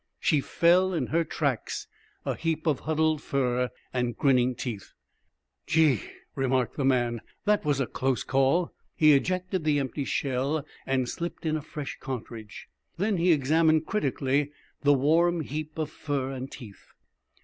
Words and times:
She 0.19 0.41
fell 0.41 0.95
in 0.95 1.05
her 1.13 1.23
tracks, 1.23 1.85
a 2.25 2.33
heap 2.35 2.65
of 2.65 2.79
huddled 2.79 3.21
fur 3.21 3.69
and 3.93 4.17
grinning 4.17 4.55
teeth: 4.55 4.93
"Gee," 5.67 6.01
remarked 6.33 6.75
the 6.75 6.83
man, 6.83 7.21
"that 7.45 7.63
was 7.63 7.79
a 7.79 7.85
close 7.85 8.23
call!" 8.23 8.73
He 8.95 9.13
ejected 9.13 9.63
the 9.63 9.77
empty 9.77 10.05
shell 10.05 10.65
and 10.87 11.07
slipped 11.07 11.45
in 11.45 11.55
a 11.55 11.61
fresh 11.61 11.99
cartridge. 11.99 12.67
Then 12.97 13.17
he 13.17 13.31
examined 13.31 13.85
critically 13.85 14.51
the 14.81 14.93
warm 14.95 15.41
heap 15.41 15.77
of 15.77 15.91
fur 15.91 16.31
and 16.31 16.51
teeth. 16.51 16.93